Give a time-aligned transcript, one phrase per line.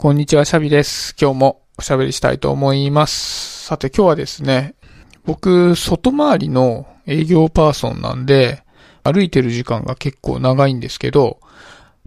[0.00, 1.16] こんにちは、シャビです。
[1.20, 3.64] 今日もおしゃべりしたいと思います。
[3.66, 4.76] さて今日はですね、
[5.24, 8.62] 僕、外回りの営業パーソンなんで、
[9.02, 11.40] 歩いてる時間が結構長いんですけど、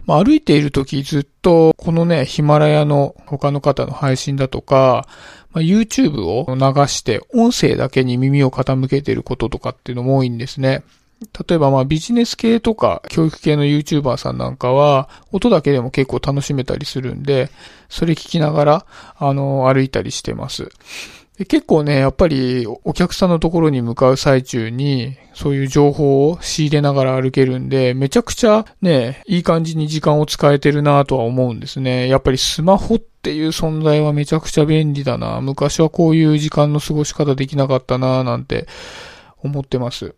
[0.06, 5.06] まあ、歩いている時ずっと、このね、ヒマラヤの他の方の配信だとか、
[5.50, 10.82] まあ、YouTube を流して音声だけに耳を傾けてることとかっていうのも多いんですね。
[11.48, 17.50] 例えばまあビジネス系とか教育系の YouTuber さんなんかは音だけでも結構楽しめたりするんで、
[17.88, 20.70] それ聞きながら、あの、歩いたりしてます。
[21.38, 32.06] で結構ね、やっぱりお客さんのところに向かう最中に、そういう情報を仕入れながら歩けるんで、めちゃくちゃね、いい感じに時間を使えてるなとは思うんですね。
[32.08, 35.40] やっぱりスマホっていう存在はめちゃくちゃ便利だな。
[35.40, 38.66] 昔はこういう時間の過ごし方できなかったななんて
[39.42, 40.14] 思ってます。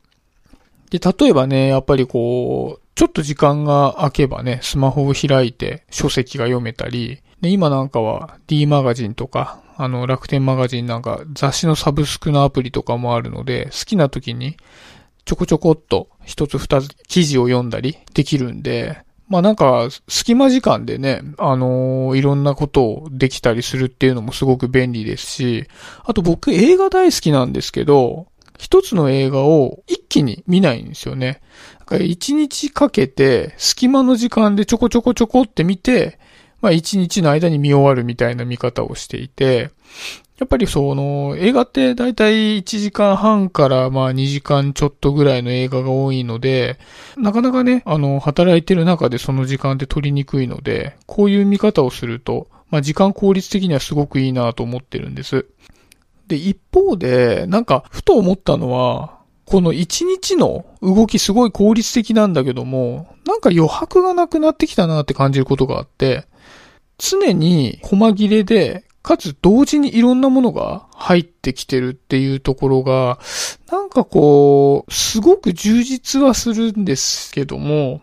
[0.91, 14.57] で、例えばね、やっぱりこう、ちょっと時間が空けばね、スマホを開いて書籍が読めたり、で、今なんかは D マガジンとか、あの、楽天マガジンなんか雑誌のサブスクのアプリとかもあるので、好きな時に
[15.24, 25.66] ちょこちょこっと一つ二つ記事を読んだりできるんで、まあなんか、隙間時間でね、あのーいろんなことをできたりするっていうのもすごく便利ですし、
[26.04, 28.26] あと僕映画大好きなんですけど、
[28.59, 31.41] 一つの映画を一気に見ないんですよね。
[31.80, 36.19] だから一日かけて隙間の時間でちょこちょこちょこって見て、
[36.60, 39.71] まあ一日の間に見終わるみたいな見方をしていて、
[40.38, 46.79] やっぱりその映画ってだいたい1時間半からまあ2時間ちょっとぐらいの映画が多いので、
[47.16, 55.47] なかなかね、あの、働いてる中でその時間って取りにくいので、こういう見方をすると、まあ時間効率的にはすごくいいなと思ってるんです。
[56.26, 66.26] で、一方で、なんか、ふと思ったのは、この一日の動きすごい効率的なんだけども、なんか余白がなくなってきたなって感じることがあって、
[66.98, 73.19] 常に細切れで、かつ同時にいろんなものが入ってきてるっていうところが、
[73.70, 78.00] なんかこう、すごく充実はするんですけども、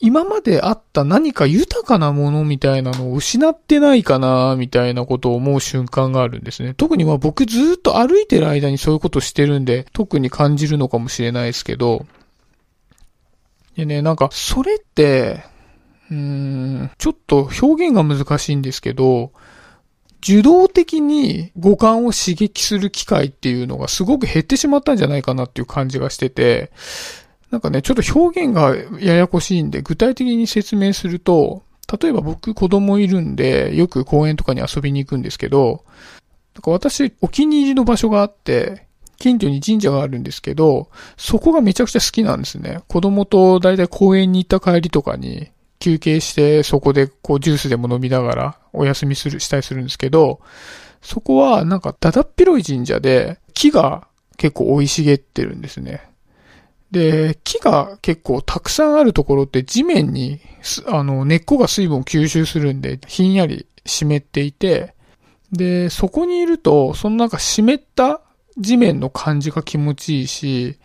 [0.00, 6.74] 今まであった何か豊かなものみたいなのを失ってないかな、みたいなことを思う瞬間があるんですね。
[6.74, 12.06] 特にまあ僕ずっと歩いてる間にそういうことしてるんで、特に感じるのかもしれないですけど、
[13.76, 15.44] でね、なんか、それって、
[16.10, 19.32] うーん、ちょっと表現が難しいんですけど、
[20.20, 26.72] 受動的に五感を刺激する機会っていうのがすごく減ってしまったんじゃないかなっていう感じがしてて、
[27.50, 31.62] なんかね、ちょっと表現がややこしいんで、具体的に説明すると、
[32.00, 35.84] 例えば僕子供いるんで、よく公園とかに遊びに行くんですけど、
[36.54, 38.86] なんか私お気に入りの場所があって、
[39.18, 42.80] 近所に神社があるんですけど、そこがめちゃくちゃ好きなんですね。
[42.88, 45.50] 子供とだいたい公園に行った帰りとかに
[45.80, 50.40] 休憩して、そこでこうジュースでも飲みながらお休みする、したりするんですけど、
[51.00, 54.06] そこはなんかだだっ広い神社で木が
[54.36, 56.08] 結構生い茂ってるんですね。
[56.90, 60.40] で、木が結構たくさんあるところって地面に、
[60.86, 64.94] あの、根っこが水分を吸収するんで、ひんやり湿っていて、
[65.52, 68.20] で、そこにいると、そのなんか湿った
[68.58, 70.78] 地面の感じが気持ちいいし、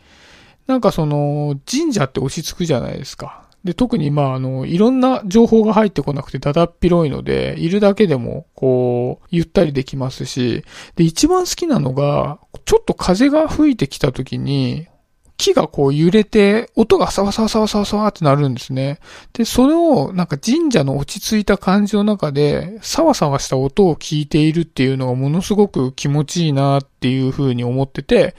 [0.67, 3.43] なんかその、神社って落ち着くじゃないですか。
[3.63, 10.65] で、特にまあ、あの、いろんな情報が入ってこなくてだだっ広いので、いるだけでも、こう、ゆったりできますし、
[10.95, 14.87] で、一番好きなのが、ちょっと風が吹いてきた時に、
[15.37, 18.99] 木がこう揺れて、音がサワサワサワサワサワってなるんですね。
[19.33, 28.35] で、それをなんか神社の落ち着いた感じの中で、サワサワした音を聞いているっていうのがものすごく気持ちいいなっていう風に思ってて、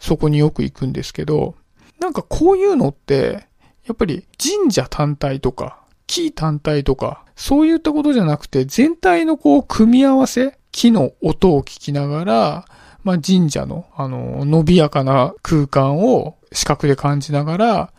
[0.00, 1.54] そこによく行くんですけど、
[1.98, 3.46] なんかこういうのって、
[3.86, 12.64] やっぱり神社単体とか、木単体とか、そういったことじゃなくて、全体のこう組み合わせ、木の音を聞きながら、
[13.04, 17.92] まあ、神社の、あの、伸びやかな空間を視覚で感じながら、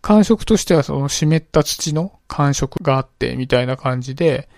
[0.00, 4.48] 感触としてはその湿った土の感触があって、みたいな感じで、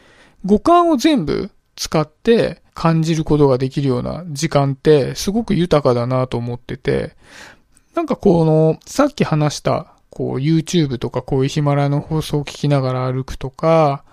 [0.45, 7.17] 五感を全部使って感じることができるような時間って、すごく豊かだなと思ってて、
[7.95, 14.05] なんかこの、さっき話した、こう YouTube とかこういうヒマラヤの放送を聞きながら歩くとか、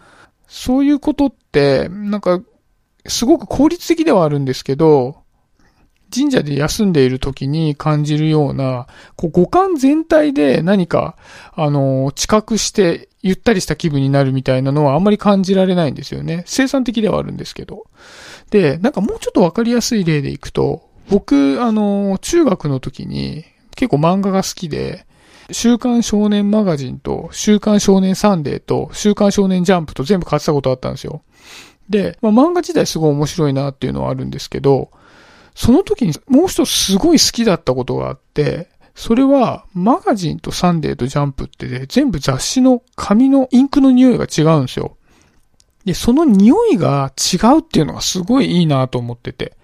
[0.47, 2.41] そういうことって、なんか、
[3.07, 5.20] すごく効率的ではあるんですけど、
[6.13, 11.15] 神社で休んでいる時に感じるような、こう五感全体で何か、
[11.53, 16.43] あの、知覚してゆったりした気分になるみたいなのはあんまり感じられないんですよね。
[16.47, 17.85] 生産的ではあるんですけど。
[18.49, 25.05] で、なんかもうちょっとわかりやすい例でいくと、僕、あの、中学の時に結構漫画が好きで、
[25.51, 31.21] 週刊少年マガジンと、週刊少年サンデーと、週刊少年ジャンプと全部買ってたことあったんですよ。
[31.89, 34.91] で、まあ、漫画自体すごい面白いなっていうのはあるんですけど、
[35.55, 44.97] その時にもう一つすごい好きだったことがあって、それは、マガジンとサンデーとジャンプって、ね、全部雑誌の紙のインクの匂いが違うんですよ。
[45.85, 49.55] で、その匂いが違うっていうのがすごいいいなと思ってて。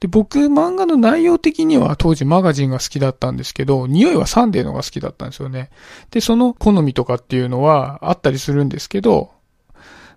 [0.00, 5.70] で、僕、漫画の内容的には当時マガジンが好きだったんですけど、匂いはサンデーのが好きだったんですよね。
[6.10, 9.30] で、その好みとかっていうのはあったりするんですけど、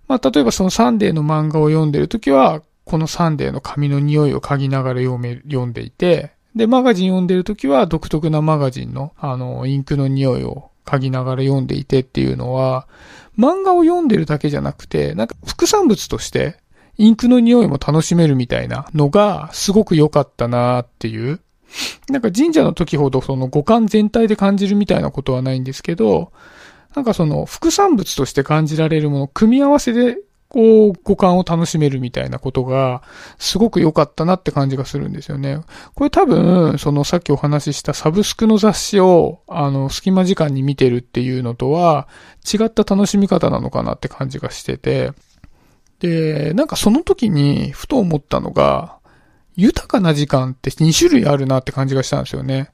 [0.08, 12.88] まあ、例えばそのサンデーの漫画を読んでるときは、このサンデーの紙の匂いを嗅ぎながら読め、読んでいて、で、マガジン読んでるときは独特なマガジンの、あの、インクの匂いを嗅ぎながら読んでいてっていうのは、
[13.38, 16.58] 漫画を読んでるだけじゃなくて、なんか副産物として、
[16.98, 21.42] インクの匂いも楽しめるみたいなのが、すごく良かったなっていう。
[22.10, 26.32] なんか神社の時ほどその五感全体で感じるみたいなことはないんですけど、
[26.96, 30.18] なんかその副産物として感じられるもの、組み合わせで
[30.56, 33.04] こう、五感を楽しめるみたいなことが、
[33.38, 35.60] すごく良かったなって感じがするんですよね。
[35.96, 42.08] これ多分、そのさっきお話ししたサブスクの雑誌を、あの、隙間時間に見てるっていうのとは、
[42.50, 45.12] 違った楽しみ方なのかなって感じがしてて、
[46.00, 49.00] で、なんかその時に、ふと思ったのが、
[49.58, 52.70] 豊かな時間って2種類あるなって感じがしたんですよね。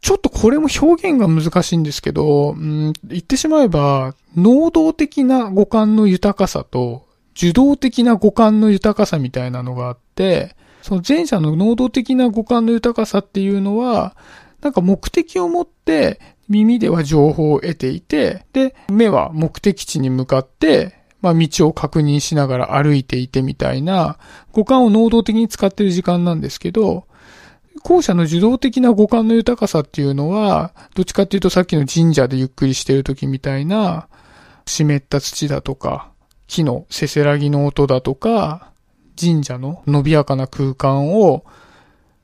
[0.00, 7.06] ちょっとこれも表現が難しいんですけど、うん、言ってしまえば、能動的な五感の豊かさと、
[7.36, 14.16] 受動的な五感の豊かさみたいなのがあって、その前者の能動的な五感の豊かさっていうのは、
[14.60, 24.18] なんか目的を持って耳では情報を得ていて、で、目は目的地に向かって、まあ道を確認しながら歩いていてみたいな、
[24.52, 27.07] 五感を能動的に使ってる時間なんですけど、
[27.80, 34.08] 後者の受動的な五感の豊かさっていうのは、どっちかっていうとさっきの神社でゆっくりしてる時みたいな、
[34.66, 36.10] 湿った土だとか、
[36.46, 38.70] 木のせせらぎの音だとか、
[39.20, 41.44] 神社の伸びやかな空間を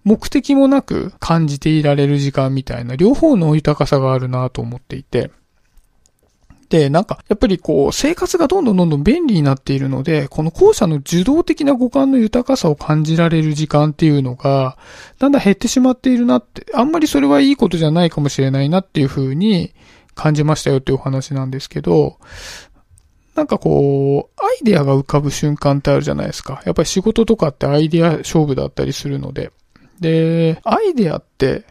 [0.05, 5.31] 目的もなく感じていられる時間みたいな両方の豊かさがあるなと思っていて、
[6.91, 14.77] なんか、やっぱりこう、生活がどんどんどんどん便利になっているので、この後者の受動的な五感の豊かさを感じられる時間っていうのが、
[15.19, 19.73] だんだん減ってしまっているなって、あんまりそれはいいことじゃないかもしれないなっていうふうに
[20.15, 22.19] 感じましたよっていうお話なんですけど、
[23.35, 26.63] なんかこう、アイデアが浮かぶ瞬間ってあるじゃないですか。
[26.65, 29.51] やっぱり仕事とかってアイデア勝負だったりするので。
[30.01, 31.65] で、アイデアって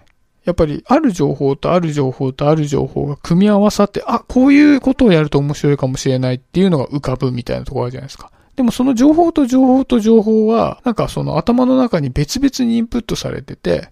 [0.45, 8.31] やっぱりある情報とある情報とある情報が組み合わさって、あ、こういうことをやると面白いかもしれないっていうのが浮かぶみたいなところあるじゃないですか。
[8.55, 13.89] でもその情報と情報と情報は、なんかその頭の中に別々にインプットされてて、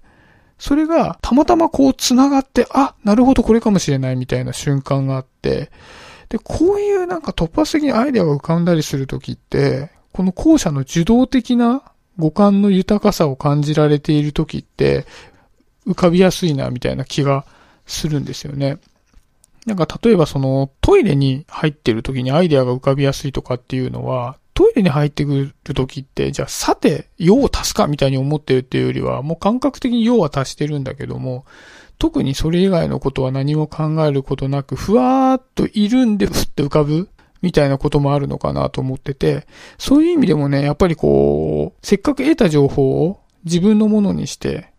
[0.59, 5.71] それがたまたまこう繋がって、あ、なるほどこれかもしれないみたいな瞬間があって、
[6.30, 11.81] で、こういうなんか突発的にアイデアが浮かんだりするときって、この後者の受動的な
[12.18, 15.06] 五感の豊かさを感じられているときって、
[15.87, 17.45] 浮かびやすいな、みたいな気が
[17.85, 18.77] するんですよね。
[19.65, 31.45] なんか例えばそのトイレに入ってる時にアイデアが浮かびやすいとかっていうのは、トイレに入ってくる時って、じゃあさて、用を足すかみたいに思ってるっていうよりは、もう感覚的に用は足してるんだけども、
[31.99, 37.09] 特にそれ以外のことは何も考えることなく、ふわーっといるんで、ふって浮かぶ
[37.41, 39.47] みたいなこともあるのかなと思ってて、
[39.77, 44.70] そういう意味でもね、やっぱりこう、せっかく得た情報を自分のものにして、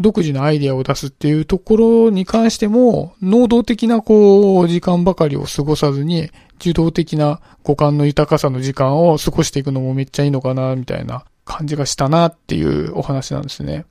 [0.00, 13.84] 独自のアイデアを出すっていうところに関しても、能動的なこう、時間ばかりを過ごさずに、受動的な五感の豊かさの時間を過ごしていくのもめっちゃいいのかな、みたいな感じがしたなっていうお話なんですね。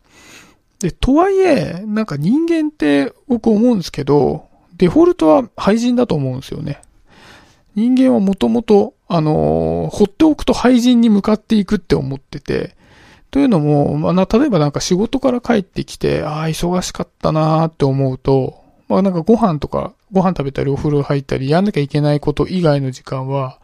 [0.79, 4.45] で、とはいえ、なんか人間って僕思うんですけど、
[4.77, 6.81] デフォルトは廃人だと思うんですよね。
[7.75, 12.75] 人間はもともと、あの、放っておくと廃人に向かっていくって思ってて、
[13.31, 23.57] というのも、まあ、例えばなんか仕事から帰ってきて、ああ、忙しかったなーって思うと、まあなんかご飯とか、ご飯食べたりお風呂入ったり、やんなきゃいけないこと以外の時間は、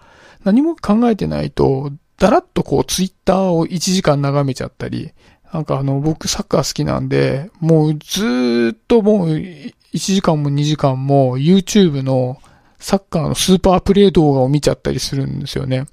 [0.45, 5.12] 何も考えてないと、だらっとこうツイッターを1時間眺めちゃったり、
[5.53, 12.38] なんかあの、僕サッカー好きなんで、もうずっともう1時間も2時間も YouTube の
[12.79, 15.88] サッカーのスーパープレイ動画を見ちゃったりするんですよね。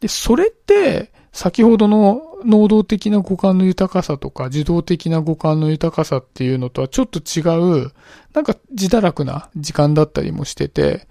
[0.00, 7.42] で、それって、先ほどの能動的な五感の豊かさとか、自動的な五感の豊かさっていうのとはちょっと違
[7.82, 7.92] う、
[8.34, 11.06] なんか自堕落な時間だったりもしてて、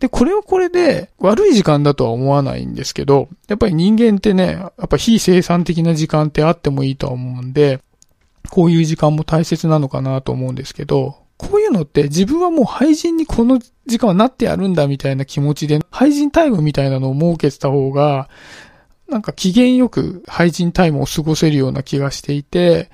[0.00, 7.80] で、これはこれで悪い時間だとは思わないんですけど、やっぱり人間ってね、やっぱ非生産的な時間ってあってもいいとは思うんで、
[8.50, 18.28] こういう時間も大切なのかなと思うんですけど、こういうのって自分はもう廃人にこの時間はなってやるんだみたいな気持ちで、廃人タイムみたいなのを設けてた方が、
[19.08, 22.90] なんか機嫌よく廃人タイムを過ごせるような気がしていて、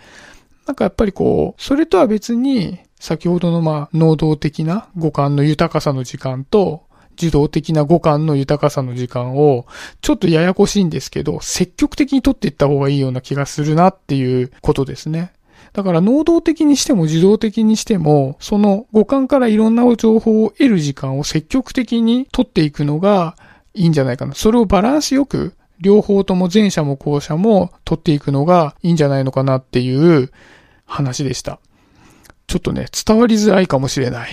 [0.66, 6.82] なんかやっぱりこう、それとは別に、先ほどのまあ、能動的な五感の豊かさの時間と、
[7.14, 9.66] 受動的な五感の豊かさの時間を、
[10.00, 15.32] ちょっとややこしいんですけど、積極的に取っていった方がいいような気がするなっていうことですね。
[15.72, 23.36] だから能動的にしても自動的にしても、その五感からいろんな情報を得る時間を積極的に取っていくのが
[23.74, 24.34] いいんじゃないかな。
[24.34, 30.30] それをバランスよく、両方とも前者も後者も取っていくのがいいんじゃないのかなっていう
[30.85, 31.61] 話でした。
[32.47, 34.30] ちょっとね、伝わりづらいかもしれない。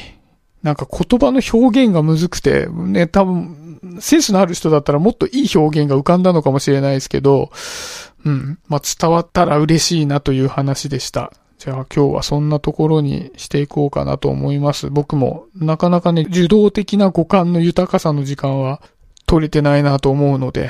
[0.64, 7.52] なんか言葉の表現がむずくて、ね、多分、センスのある人だったらもっといい表現が浮かんだのかもしれないですけど、
[8.24, 8.58] うん。
[8.68, 11.32] まあ、伝わったら嬉しいなという話でした。
[11.58, 14.90] じゃあ今日はそんなところにしていこうかなと思います。
[14.90, 18.82] 僕もなかなかね、受動的な五感の豊かさの時間は
[19.26, 20.70] 取れてないなと思うので、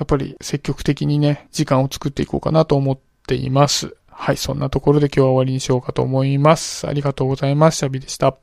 [0.00, 3.94] やっぱり積極的にね、時間を作っていこうかなと思っています。
[4.08, 6.88] はい、そんなところで今日は終わりにしようかと思います。
[6.88, 7.76] ありがとうございます。
[7.76, 8.40] シャビでした。